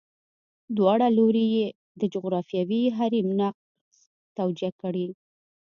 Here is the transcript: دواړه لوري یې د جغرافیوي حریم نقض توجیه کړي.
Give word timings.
دواړه 0.77 1.07
لوري 1.17 1.45
یې 1.55 1.67
د 1.99 2.01
جغرافیوي 2.13 2.83
حریم 2.97 3.27
نقض 3.41 3.97
توجیه 4.37 4.71
کړي. 4.81 5.07